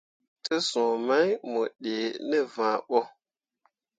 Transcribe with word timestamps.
Tesũũ 0.45 0.93
mai 1.07 1.29
mo 1.51 1.61
dǝǝni 1.83 2.17
ne 2.29 2.37
vããɓo. 2.53 2.99